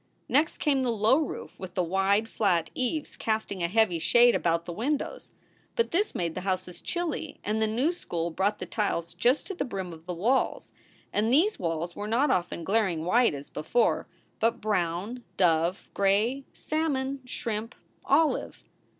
Next 0.27 0.57
came 0.57 0.81
the 0.81 0.89
low 0.91 1.19
roof 1.19 1.59
with 1.59 1.75
the 1.75 1.83
wide, 1.83 2.27
flat 2.27 2.71
eaves, 2.73 3.15
casting 3.15 3.61
a 3.61 3.67
heavy 3.67 3.99
shade 3.99 4.33
about 4.33 4.65
the 4.65 4.73
windows. 4.73 5.29
But 5.75 5.91
this 5.91 6.15
made 6.15 6.33
the 6.33 6.41
houses 6.41 6.81
chilly, 6.81 7.39
and 7.43 7.61
the 7.61 7.67
new 7.67 7.91
school 7.91 8.31
brought 8.31 8.57
the 8.57 8.65
tiles 8.65 9.13
just 9.13 9.45
to 9.45 9.53
the 9.53 9.63
brim 9.63 9.93
of 9.93 10.07
the 10.07 10.15
walls; 10.15 10.73
and 11.13 11.31
these 11.31 11.59
walls 11.59 11.95
were 11.95 12.07
not 12.07 12.31
often 12.31 12.63
glaring 12.63 13.05
white 13.05 13.35
as 13.35 13.51
before, 13.51 14.07
but 14.39 14.59
brown, 14.59 15.23
dove 15.37 15.91
gray, 15.93 16.45
salmon, 16.51 17.19
shrimp, 17.25 17.75
olive. 18.03 18.63